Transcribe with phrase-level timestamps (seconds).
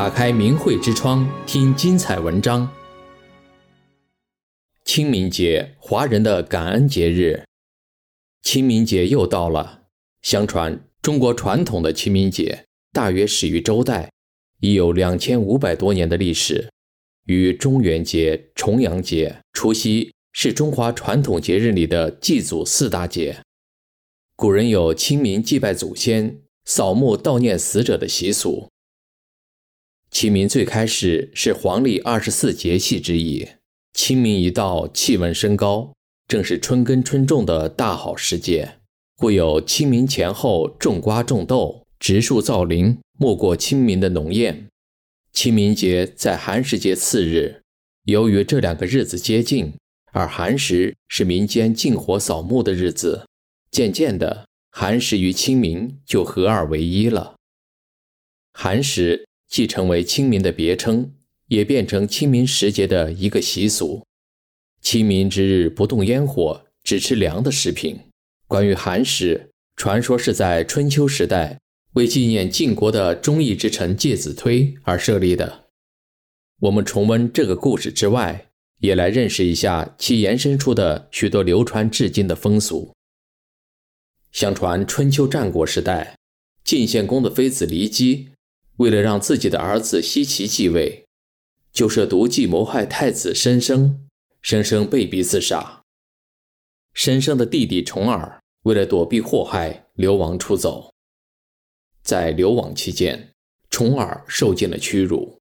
[0.00, 2.66] 打开明慧之窗，听精彩文章。
[4.82, 7.44] 清明节，华人的感恩节日。
[8.40, 9.82] 清明节又到了。
[10.22, 14.10] 相传，中国传统的清明节大约始于周代，
[14.60, 16.70] 已有两千五百多年的历史。
[17.26, 23.42] 与中元节、重阳节、除夕是中华传统节日里的祭祖四大节。
[24.34, 28.69] 古人有清明祭拜祖先、扫墓悼念死者的习俗。
[30.10, 33.48] 清明最开始是黄历二十四节气之意。
[33.92, 35.92] 清明一到，气温升高，
[36.26, 38.78] 正是春耕春种的大好时节，
[39.16, 44.64] 故有清明前后种瓜种豆、植树造林、莫过清明的农谚。
[45.32, 47.62] 清明节在寒食节次日，
[48.04, 49.72] 由于这两个日子接近，
[50.12, 53.26] 而寒食是民间禁火扫墓的日子，
[53.70, 57.36] 渐渐的，寒食与清明就合二为一了。
[58.52, 61.12] 寒食既成为清明的别称，
[61.48, 64.06] 也变成清明时节的一个习俗。
[64.80, 67.98] 清明之日不动烟火，只吃凉的食品。
[68.46, 71.58] 关于寒食，传说是在春秋时代。
[71.94, 75.64] 为纪念晋国的忠义之臣介子推而设立的。
[76.60, 82.94] 我们重温这个故事之外，也来认识一下其延伸出的许多流传至今的风俗。
[84.30, 86.16] 相传春秋战国时代，
[86.62, 88.28] 晋献公的妃子骊姬，
[88.80, 91.04] 为了让自己的儿子奚齐继位，
[91.70, 94.08] 就设毒计谋害太子申生，
[94.40, 95.82] 申生被逼自杀。
[96.94, 100.94] 申生的弟弟重耳为了躲避祸害，流亡出走。
[102.02, 103.34] 在流亡期间，
[103.68, 105.38] 重耳受尽了屈辱。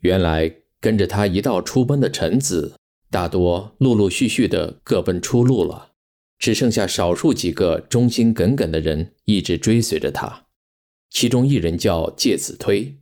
[0.00, 2.74] 原来跟着他一道出奔的臣子，
[3.08, 5.92] 大多陆陆续续的各奔出路了，
[6.40, 10.48] 只剩下少数几个忠心耿耿的人一直追随着他。
[11.10, 12.96] 其中一人叫介子推。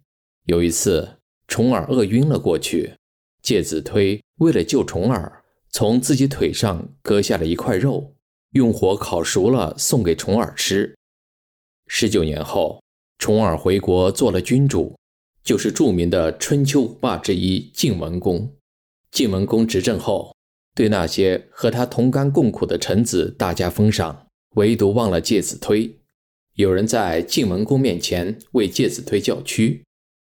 [0.47, 2.95] 有一次，重耳饿晕了过去，
[3.43, 8.15] 介子推为了救重耳，从自己腿上割下了一块肉，
[8.53, 10.97] 用火烤熟了送给重耳吃。
[11.87, 12.83] 十九年后，
[13.19, 14.97] 重耳回国做了君主，
[15.45, 18.55] 就是著名的春秋五霸之一晋文公。
[19.11, 20.35] 晋文公执政后，
[20.75, 25.95] 对那些和他同甘共苦的臣子大加封赏，唯独忘了介子推。
[26.59, 29.85] 有人在晋文公面前为介子推叫屈，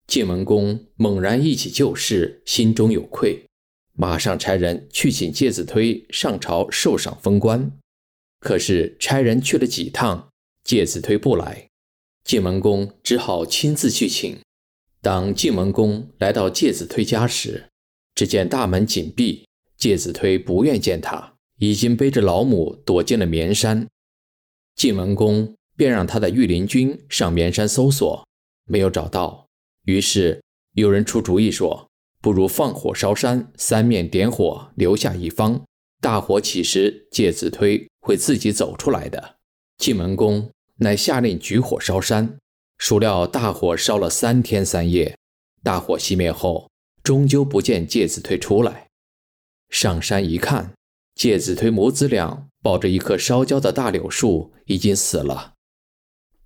[0.07, 3.45] 晋文公猛然忆起旧事，心中有愧，
[3.93, 7.71] 马上差人去请介子推上朝受赏封官。
[8.39, 10.27] 可是差人去了几趟，
[10.63, 11.69] 介子推不来，
[12.23, 14.35] 晋文公只好亲自去请。
[15.03, 17.69] 当晋文公来到介子推家时，
[18.15, 19.45] 只见大门紧闭，
[19.77, 23.85] 介子推不愿见他，已经背着老母躲进了绵山。
[24.75, 28.25] 晋文公便让他的御林军上绵山搜索，
[28.65, 29.47] 没有找到。
[29.85, 30.41] 于是
[30.73, 31.87] 有人出主意说，
[32.21, 35.61] 不如放火烧山，三面点火，留下一方。
[36.01, 39.35] 大火起时，介子推会自己走出来的。
[39.77, 40.49] 晋文公。
[40.79, 42.37] 乃下令举火烧山，
[42.79, 45.17] 孰料大火烧了三天三夜，
[45.63, 46.69] 大火熄灭后，
[47.01, 48.87] 终究不见介子推出来。
[49.69, 50.73] 上山一看，
[51.15, 55.53] 介子推母子俩抱着一棵烧焦的大柳树，已经死了。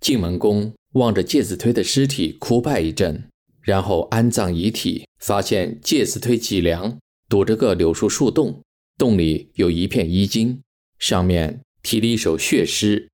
[0.00, 3.28] 晋文公望着介子推的尸体哭拜一阵，
[3.60, 8.62] 然后安葬遗体，发现介子推脊梁堵着个柳树树洞，
[8.96, 10.60] 洞里有一片衣襟，
[10.98, 13.08] 上面题了一首血诗。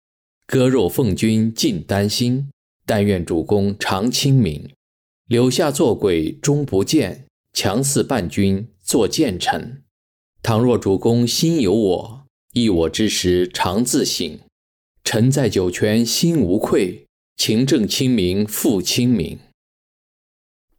[0.46, 2.50] 割肉奉君尽丹心，
[2.86, 4.70] 但愿主公常清明。
[5.28, 9.82] 柳下做鬼终不见，强似伴君作谏臣。
[10.44, 14.38] 倘若主公心有我，忆我之时常自省。
[15.06, 17.06] 臣在九泉心无愧，
[17.38, 19.38] 勤政清明复清明。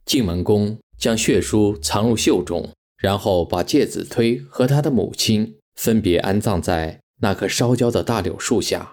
[0.05, 8.91] 晋文公将血书藏入袖中，然后把介子推和他的母亲分别安葬在那棵烧焦的大柳树下。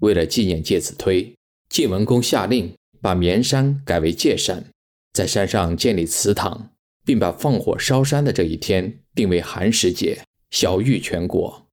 [0.00, 1.34] 为了纪念介子推，
[1.70, 4.68] 晋文公下令把绵山改为介山，
[5.12, 6.72] 在山上建立祠堂，
[7.04, 11.68] 并把放火烧山的这一天定为寒食节，晓諭全国。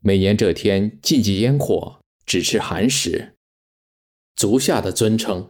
[0.00, 2.00] 每年这天禁忌烟火，
[2.34, 3.34] 只吃寒食。
[4.34, 5.48] 足下的尊称，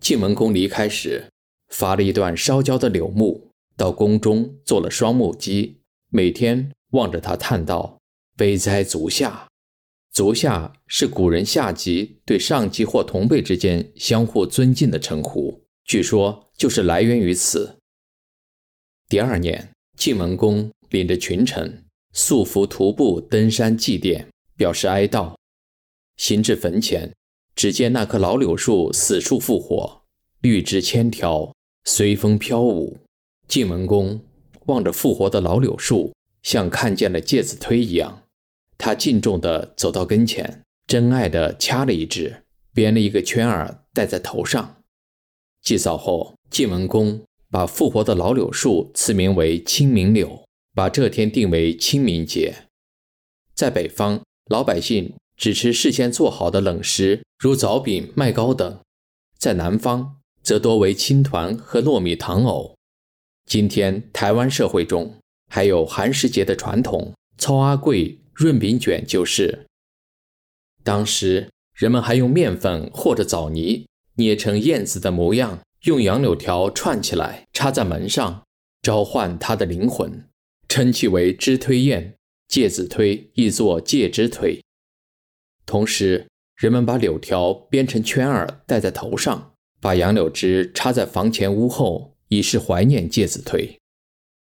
[0.00, 1.28] 晋文公离开时，
[1.68, 5.76] 伐了一段烧焦的柳木，到宫中做了双木屐，
[6.08, 7.98] 每天望着他叹道
[8.34, 9.46] ：“悲哉足下。”
[10.10, 17.76] 足下是古人下级对上级或同辈之间相互尊敬的称呼，据说就是来源于此。
[19.10, 21.84] 第二年，晋文公领着群臣
[22.14, 24.24] 素服徒步登山祭奠，
[24.56, 25.34] 表示哀悼。
[26.16, 27.12] 行至坟前，
[27.54, 30.02] 只见那棵老柳树死树复活，
[30.40, 31.54] 绿枝千条，
[31.84, 32.98] 随风飘舞。
[33.48, 34.24] 晋文公
[34.66, 36.12] 望着复活的老柳树，
[36.42, 38.22] 像看见了介子推一样，
[38.78, 44.76] 他敬重地走到跟前，珍爱地掐了一枝，编了一个圈儿戴在头上。
[45.60, 50.44] 祭扫后，晋文公把复活的老柳树赐名为清明柳，
[50.74, 52.54] 把这天定为清明节。
[53.54, 58.78] 在北方，老百姓只吃事先做好的冷食，如枣饼、麦糕等；
[59.36, 62.76] 在南方，则多为青团和糯米糖藕。
[63.44, 65.16] 今天台湾社会中
[65.50, 69.66] 还有寒食节的传统，糙阿贵、润饼卷就是。
[70.84, 78.44] 当时人们还用面粉或者枣泥捏成燕子的模样，用杨柳条串起来插在门上，
[78.80, 80.24] 召唤它的灵魂，
[80.68, 82.14] 称其为枝推燕。
[82.46, 84.62] 介子推亦作介之推。
[85.72, 86.26] 同时，
[86.56, 92.14] 人们把柳条编成圈儿戴在头上，把杨柳枝插在房前屋后。
[92.28, 93.78] 以示怀念介子推。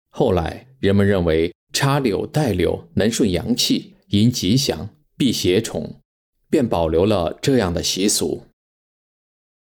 [0.09, 5.99] 后来人们认为插柳戴柳能顺阳气、迎吉祥、避邪虫，
[6.49, 8.43] 便保留了这样的习俗。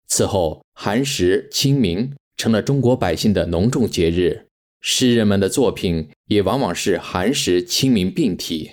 [0.07, 4.47] 此后，寒食、清明成了中国百姓的隆重节日，
[4.81, 8.73] 诗人们的作品也往往是寒食、清明并体，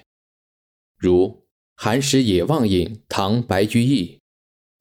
[0.98, 1.28] 如
[1.76, 4.20] 《寒食野望引》唐白居易：“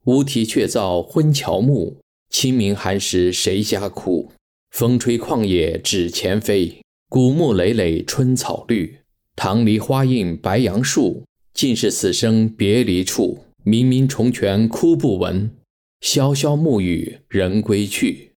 [0.06, 1.99] 乌啼鹊噪昏乔木，
[2.29, 4.33] 清明寒食谁家哭？”
[4.71, 8.99] 风吹旷野指前飞，古木累累春草绿。
[9.37, 13.44] 棠梨花映白杨树，尽是死生别离处。
[13.65, 15.56] 冥冥重泉哭不闻，
[16.00, 18.33] 萧萧暮雨人归去。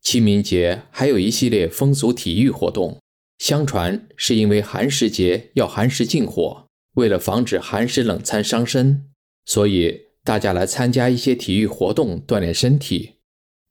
[0.00, 3.00] 清明节还有一系列风俗体育活动，
[3.38, 6.65] 相传是因为寒食节要寒食禁火，
[6.96, 9.08] 为了防止寒食冷餐伤身，
[9.46, 13.14] 所以大家来参加一些体育活动锻炼身体，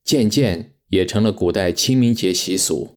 [0.04, 0.72] 渐渐。
[0.90, 2.94] 也成了古代清明节习俗。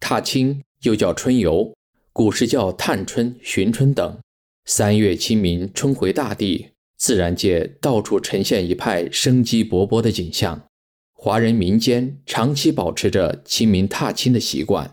[0.00, 1.72] 踏青又叫春游，
[2.12, 4.18] 古时叫探春、寻春等。
[4.64, 10.66] 三月清明，春回大地，自然界到处呈现一派生机勃勃的景象。
[11.12, 14.90] 华人民间长期保持着清明踏青的习惯。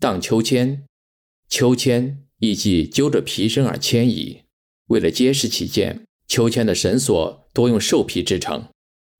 [0.00, 0.84] 荡秋千，
[1.48, 4.42] 秋千亦即揪着皮绳而迁移。
[4.88, 8.68] 为了结实起见，秋千的绳索多用兽皮制成。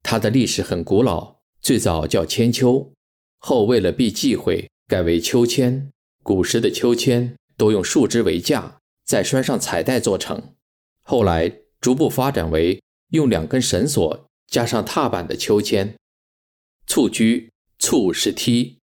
[0.03, 1.37] 它的历史很古老。
[1.59, 2.93] 最早叫千秋，
[3.39, 5.91] 后为了避忌讳，改为秋千。
[6.23, 10.53] 古时的秋千多用树枝为架，再拴上彩带做成。
[11.01, 15.95] 后来逐步发展为用两根绳索加上踏板的秋千。
[16.85, 18.77] 蹴鞠，蹴是踢，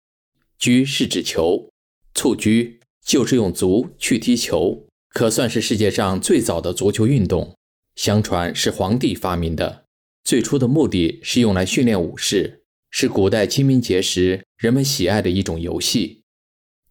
[0.58, 1.70] 鞠是指球。
[2.14, 7.56] 蹴鞠就是用足去踢球，可算是世界上最早的足球运动。
[7.96, 9.86] 相传是皇帝发明的，
[10.24, 12.62] 最初的目的是用来训练武士。
[12.96, 16.22] 是古代清明节时人们喜爱的一种游戏。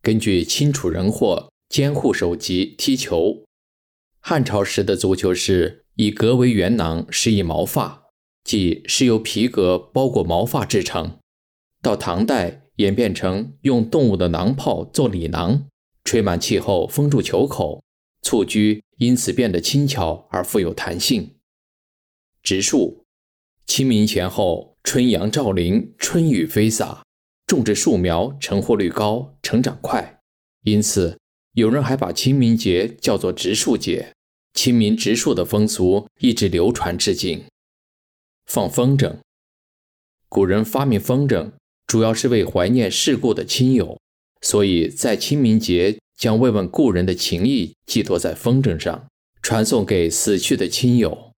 [0.01, 3.45] 根据清楚人或监护首级踢球，
[4.19, 8.07] 汉朝时的足球是以革为圆囊，施以毛发，
[8.43, 11.19] 即是由皮革包裹毛发制成。
[11.81, 15.69] 到唐代演变成用动物的囊泡做里囊，
[16.05, 17.83] 吹满气后封住球口，
[18.23, 21.37] 蹴鞠因此变得轻巧而富有弹性。
[22.43, 23.05] 植树，
[23.67, 24.71] 清明前后。
[24.85, 27.05] 春阳照林，春雨飞洒，
[27.47, 30.19] 种植树苗成活率高，成长快，
[30.65, 31.21] 因此
[31.53, 34.13] 有人还把清明节叫做植树节。
[34.55, 37.45] 清明植树的风俗一直流传至今。
[38.45, 39.19] 放风筝，
[40.29, 41.53] 古人发明风筝，
[41.87, 44.01] 主要是为怀念逝故的亲友，
[44.43, 49.07] 所以在清明节将慰问故人的情谊寄托在风筝上，
[49.41, 51.33] 传送给死去的亲友。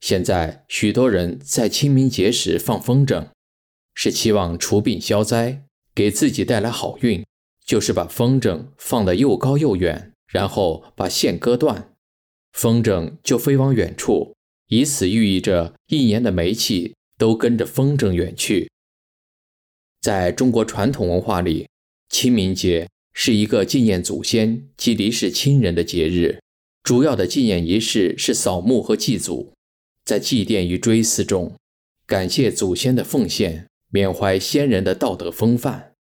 [0.00, 3.26] 现在许多人在清明节时放风筝，
[3.94, 7.24] 是期望除病消灾，给自己带来好运。
[7.64, 11.92] 就是把风筝放得又高又远，然后把线割断，
[12.52, 14.34] 风筝就飞往远处，
[14.66, 18.68] 以此寓意着一年的霉气都跟着风筝远去。
[20.00, 21.68] 在中国传统文化里，
[22.12, 26.38] 清明节是一个纪念祖先及离世亲人的节日，
[26.84, 29.52] 主要的纪念仪式是扫墓和祭祖。
[30.04, 31.54] 在祭奠与追思中，
[32.06, 35.94] 感谢祖先的奉献，缅怀先人的道德风范。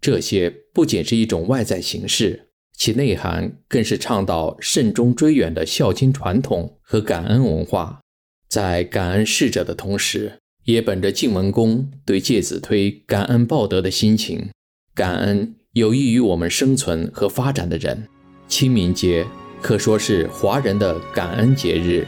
[0.00, 8.00] 这些不仅是一种外在形式，其内涵更是倡导慎终追远的孝亲传统和感恩文化。
[8.48, 14.48] 在感恩逝者的同时，也本着晋文公对介子推感恩报德的心情，
[14.98, 18.08] 感恩有益于我们生存和发展的人。
[18.48, 19.24] 清明节
[19.62, 22.04] 可说是华人的感恩节日。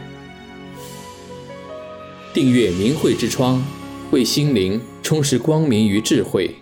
[2.34, 3.64] 订阅明慧之窗，
[4.10, 6.52] 为心灵充实光明与智慧。